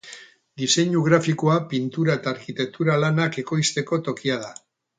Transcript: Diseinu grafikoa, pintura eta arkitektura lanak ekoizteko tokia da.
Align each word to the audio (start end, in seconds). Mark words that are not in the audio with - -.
Diseinu 0.61 1.01
grafikoa, 1.07 1.57
pintura 1.73 2.17
eta 2.21 2.33
arkitektura 2.37 2.99
lanak 3.05 3.41
ekoizteko 3.45 4.03
tokia 4.09 4.43
da. 4.47 4.53